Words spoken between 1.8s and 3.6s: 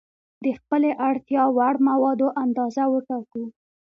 موادو اندازه وټاکو.